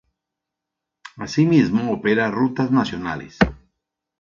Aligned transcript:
Asimismo 1.17 1.91
opera 1.91 2.31
rutas 2.31 2.71
nacionales. 2.71 3.37